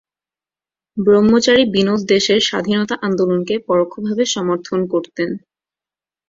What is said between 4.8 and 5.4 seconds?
করতেন।